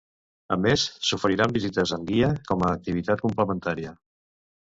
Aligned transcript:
A 0.53 0.55
més, 0.61 0.85
s'oferiran 1.09 1.53
visites 1.57 1.93
amb 1.97 2.09
guia 2.13 2.31
com 2.51 2.65
a 2.69 2.73
activitat 2.79 3.23
complementària. 3.27 3.93